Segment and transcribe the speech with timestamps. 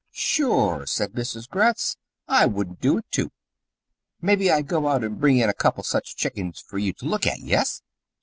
[0.09, 1.47] "Sure," said Mrs.
[1.47, 1.95] Gratz.
[2.27, 3.29] "I wouldn't do it, too.
[4.19, 7.27] Mebby I go out and bring in a couple such chickens for you to look
[7.27, 7.37] at?
[7.39, 7.83] Yes?"